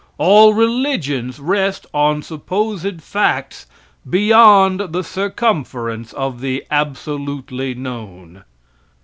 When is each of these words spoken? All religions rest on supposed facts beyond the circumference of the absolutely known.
All 0.17 0.55
religions 0.55 1.39
rest 1.39 1.85
on 1.93 2.23
supposed 2.23 3.03
facts 3.03 3.67
beyond 4.09 4.79
the 4.93 5.03
circumference 5.03 6.11
of 6.13 6.41
the 6.41 6.65
absolutely 6.71 7.75
known. 7.75 8.43